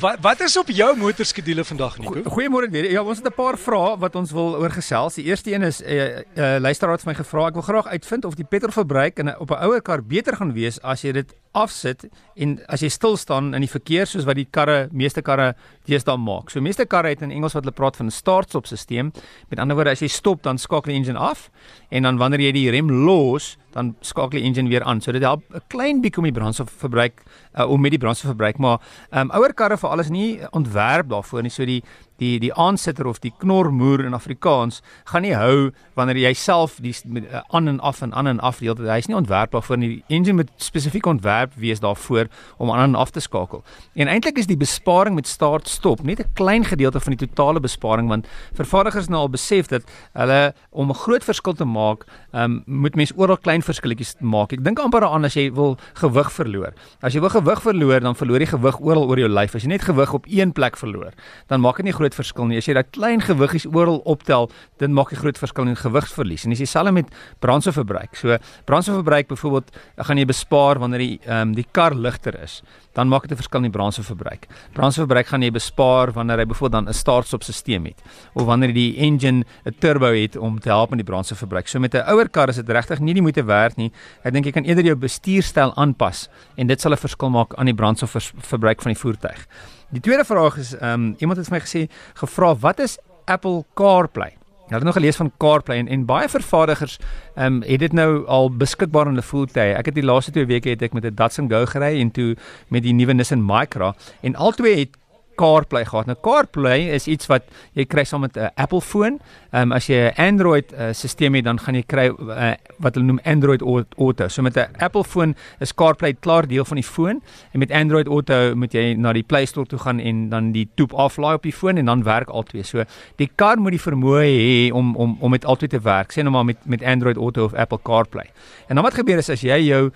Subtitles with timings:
[0.00, 2.22] wat wat is op jou motorskedule vandag Nico?
[2.22, 2.90] Goeiemôre weer.
[2.90, 5.14] Ja, ons het 'n paar vrae wat ons wil oor gesels.
[5.14, 8.24] Die eerste een is 'n uh, uh, luisteraar het my gevra, ek wil graag uitvind
[8.24, 11.34] of die petrolverbruik in 'n op 'n ouer kar beter gaan wees as jy dit
[11.52, 12.04] afsit
[12.36, 15.54] en as jy stil staan in die verkeer soos wat die karre, meeste karre
[15.88, 16.50] deesdae maak.
[16.50, 19.10] So meeste karre het in Engels wat hulle praat van 'n start-stop stelsel.
[19.50, 21.50] Met ander woorde, as jy stop, dan skakel die engine af
[21.90, 25.00] en dan wanneer jy die rem los, dan skakel die engine weer aan.
[25.00, 27.22] So dit help 'n klein bietjie om die brandstofverbruik
[27.58, 28.78] uh, om met die brandstofverbruik, maar
[29.10, 31.50] ehm um, ouer karre vir alles nie ontwerp daarvoor nie.
[31.50, 31.82] So die
[32.18, 36.94] die die aansitter of die knormoer in Afrikaans gaan nie hou wanneer jy self die
[36.94, 38.78] uh, aan en af en aan en af deel.
[38.88, 39.88] Hy's nie ontwerp daarvoor nie.
[39.88, 42.28] Die engine moet spesifiek ontwerp wees daarvoor
[42.58, 43.64] om aan en af te skakel.
[43.94, 47.60] En eintlik is die besparing met start stop net 'n klein gedeelte van die totale
[47.60, 52.62] besparing want vervaardigers nou al besef dat hulle om 'n groot verskil te maak, um,
[52.66, 54.52] moet mens oral klein verskilletjies maak.
[54.52, 56.72] Ek dink amper daaraan as jy wil gewig verloor.
[57.02, 59.54] As jy wil gewig verloor, dan verloor jy gewig oral oor jou lyf.
[59.54, 61.12] As jy net gewig op een plek verloor,
[61.48, 62.58] dan maak dit nie groot verskil nie.
[62.58, 66.44] As jy daai klein gewiggies oral optel, dan maak jy groot verskil in gewigsverlies.
[66.44, 67.06] En dis dieselfde met
[67.40, 68.16] brandstofverbruik.
[68.16, 72.62] So brandstofverbruik byvoorbeeld, gaan jy bespaar wanneer die ehm um, die kar ligter is
[72.98, 74.46] dan maak dit 'n verskil in die brandstofverbruik.
[74.72, 78.02] Brandstofverbruik gaan jy bespaar wanneer jy byvoorbeeld dan 'n start-stop stelsel het
[78.34, 81.68] of wanneer die engine 'n turbo het om te help met die brandstofverbruik.
[81.68, 83.92] So met 'n ouer kar is dit regtig nie die moeite werd nie.
[84.24, 87.66] Ek dink jy kan eerder jou bestuurstyl aanpas en dit sal 'n verskil maak aan
[87.66, 89.46] die brandstofverbruik van die voertuig.
[89.88, 91.80] Die tweede vraag is ehm um, iemand het vir my gesê
[92.20, 94.34] gevra wat is Apple CarPlay?
[94.68, 96.98] Ek het nog gelees van CarPlay en, en baie vervaardigers
[97.34, 99.72] ehm um, het dit nou al beskikbaar in hulle voertuie.
[99.72, 102.36] Ek het die laaste 2 weke het ek met 'n Datsun Go gery en toe
[102.68, 105.00] met die nuwe Nissan Micra en albei het
[105.38, 106.08] CarPlay gehad.
[106.10, 107.46] Nou CarPlay is iets wat
[107.78, 109.20] jy kry saam met 'n Apple foon.
[109.52, 112.94] Ehm um, as jy 'n Android uh, stelsel het, dan gaan jy kry uh, wat
[112.94, 114.28] hulle noem Android Auto.
[114.28, 117.22] So met 'n Apple foon is CarPlay klaar deel van die foon
[117.52, 120.68] en met Android Auto moet jy na die Play Store toe gaan en dan die
[120.74, 122.62] toep aflaai op die foon en dan werk albei.
[122.62, 122.84] So
[123.16, 126.12] die kar moet die vermoë hê om om om met albei te werk.
[126.12, 128.30] Sê nou maar met met Android Auto of Apple CarPlay.
[128.68, 129.90] En dan wat gebeur is as jy jou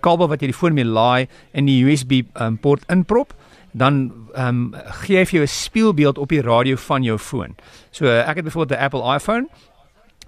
[0.00, 3.34] kabel wat jy die foon mee laai in die USB um, poort inprop,
[3.74, 7.56] dan ehm um, gee hy vir jou 'n spieelbeeld op die radio van jou foon.
[7.90, 9.48] So ek het byvoorbeeld 'n Apple iPhone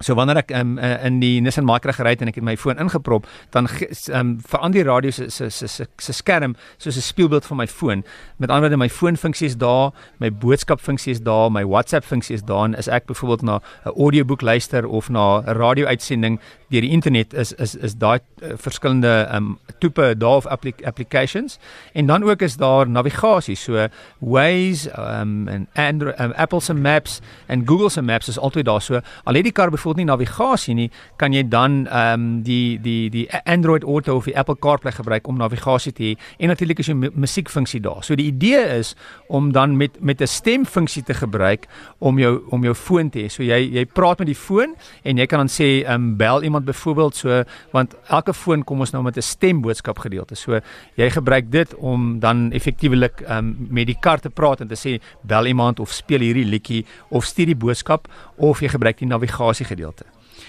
[0.00, 2.78] So wanneer ek um, in die Nissan Micra gery het en ek het my foon
[2.78, 3.68] ingeprop, dan
[4.12, 8.04] um, verander die radio se se se se skerm soos 'n spieelbeeld van my foon.
[8.36, 12.42] Met ander woorde, my foonfunksie is daar, my boodskapfunksie is daar, my WhatsApp funksie is
[12.42, 16.40] daar en as ek byvoorbeeld na 'n audioboek luister of na 'n radio-uitsending
[16.70, 21.58] deur die internet is is is daai uh, verskillende um tipe daar of applications.
[21.92, 23.86] En dan ook is daar navigasie so
[24.18, 24.90] Waze
[25.20, 28.82] um en Android um, Apple se Maps en Google se Maps is altyd daar.
[28.82, 32.78] So al het die kar byvoorbeeld nie navigasie nie, kan jy dan ehm um, die
[32.82, 36.78] die die Android Auto of die Apple CarPlay gebruik om navigasie te hê en natuurlik
[36.82, 38.02] is jy musiekfunksie daar.
[38.02, 38.94] So die idee is
[39.28, 41.66] om dan met met 'n stemfunksie te gebruik
[41.98, 43.28] om jou om jou foon te hê.
[43.28, 46.42] So jy jy praat met die foon en jy kan dan sê ehm um, bel
[46.42, 50.34] iemand byvoorbeeld so want elke foon kom ons nou met 'n stemboodskap gedeelte.
[50.34, 50.60] So
[50.96, 54.76] jy gebruik dit om dan effektiewelik ehm um, met die kar te praat en te
[54.76, 59.06] sê bel iemand of speel hierdie liedjie of stuur die boodskap of jy gebruik die
[59.06, 59.75] navigasie gedeelte.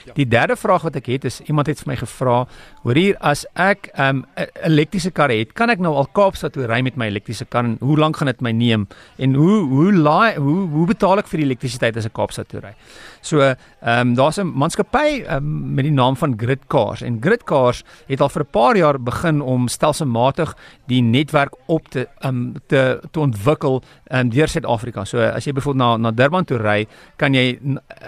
[0.06, 0.14] Ja.
[0.16, 2.38] Die derde vraag wat ek het is iemand het vir my gevra,
[2.84, 4.26] hoor hier as ek 'n um,
[4.64, 7.78] elektriese kar het, kan ek nou al Kaapstad toe ry met my elektriese kar en
[7.80, 11.40] hoe lank gaan dit my neem en hoe hoe laai hoe hoe betaal ek vir
[11.40, 12.74] die elektrisiteit as ek Kaapstad toe ry?
[13.22, 17.44] So, ehm um, daar's 'n maatskappy um, met die naam van Grid Cars en Grid
[17.44, 20.56] Cars het al vir 'n paar jaar begin om stelselmatig
[20.88, 23.82] die netwerk op te um, te te ontwikkel
[24.12, 25.06] um, deur Suid-Afrika.
[25.06, 26.88] So, as jy byvoorbeeld na na Durban toe ry,
[27.20, 27.60] kan jy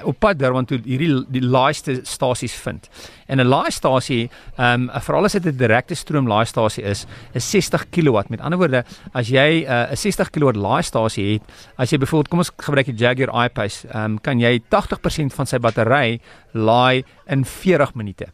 [0.08, 2.90] op pad Durban toe hierdie die laaiste stasies vind.
[3.28, 7.90] En 'n laaistasie, ehm um, veral as dit 'n direkte stroom laaistasie is, is 60
[7.90, 8.30] kW.
[8.30, 11.44] Met ander woorde, as jy uh, 'n uh, 60 kW laaistasie het,
[11.78, 15.46] as jy byvoorbeeld kom ons gebruik die Jaguar I-Pace, ehm um, kan jy 80% van
[15.46, 16.20] sy battery
[16.54, 18.28] laai in 40 minute.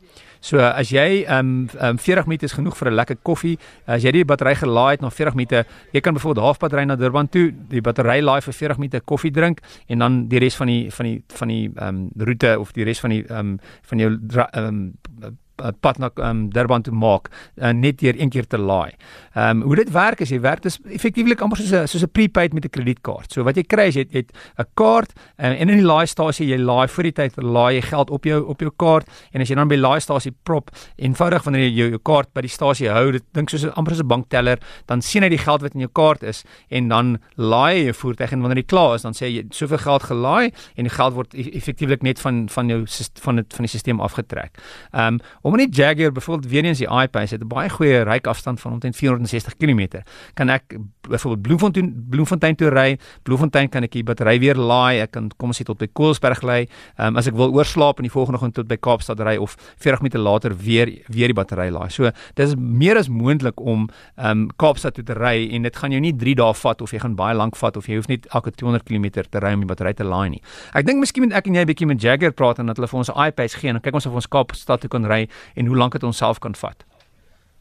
[0.46, 3.58] So as jy ehm um, um, 40 minute is genoeg vir 'n lekker koffie,
[3.88, 5.64] as jy die battery gelaai het na 40 minute,
[5.96, 9.32] jy kan byvoorbeeld halfpad ry na Durban toe, die battery laai vir 40 minute koffie
[9.32, 12.76] drink en dan die res van die van die van die ehm um, roete of
[12.76, 13.58] die res van die ehm um,
[13.90, 14.14] van jou
[14.52, 18.94] ehm um, pad na um, Durban toe maak uh, net deur een keer te laai.
[19.36, 22.12] Ehm um, hoe dit werk is jy werk dis effektiewelik amper soos 'n soos 'n
[22.12, 23.32] prepaid met 'n kredietkaart.
[23.32, 26.58] So wat jy kry is jy het 'n kaart uh, en in die laaistasie jy
[26.58, 29.56] laai vir die tyd laai jy geld op jou op jou kaart en as jy
[29.56, 33.24] dan by laaistasie prop eenvoudig wanneer jy jou, jou kaart by die stasie hou dit
[33.34, 36.24] dink soos amper soos 'n bankteller dan sien hy die geld wat in jou kaart
[36.24, 39.46] is en dan laai jy jou voertuig en wanneer dit klaar is dan sê jy
[39.52, 42.86] soveel geld gelaai en die geld word e-, effektiewelik net van van jou
[43.22, 44.58] van dit van die stelsel afgetrek.
[44.92, 48.02] Ehm um, Om in die Jaguar byvoorbeeld weer eens die I-Pace het 'n baie goeie
[48.02, 50.02] ryafstand van omtrent 460 km.
[50.34, 55.12] Kan ek byvoorbeeld Bloemfontein Bloemfontein toe ry, Bloemfontein kan ek die battery weer laai, ek
[55.12, 56.68] kan kom ons sê tot by Koelsberg lê.
[56.98, 60.02] Um, as ek wil oorslaap en die volgende oggend tot by Kaapstad ry of 40
[60.02, 61.90] minute later weer weer die battery laai.
[61.90, 66.02] So dis meer as moontlik om um Kaapstad toe te ry en dit gaan jou
[66.02, 68.52] nie 3 dae vat of jy gaan baie lank vat of jy hoef net elke
[68.52, 70.42] 200 km te ry om die battery te laai nie.
[70.74, 72.88] Ek dink miskien moet ek en jy 'n bietjie met Jaguar praat en dat hulle
[72.88, 75.66] vir ons 'n iPads gee en kyk ons of ons Kaapstad toe kan ry en
[75.66, 76.86] hoe lank dit ons self kan vat.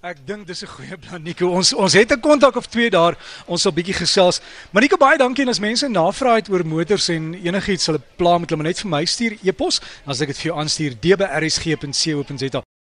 [0.04, 1.48] Ek dink dis 'n goeie plan Nico.
[1.48, 3.16] Ons ons het 'n kontak of twee daar.
[3.46, 4.40] Ons sal bietjie gesels.
[4.70, 8.38] Maar Nico baie dankie en as mense navraag het oor motors en enigiets hulle pla
[8.38, 9.80] met hulle net vir my stuur e-pos.
[10.06, 12.64] As ek dit vir jou aanstuur dbrsg.co.za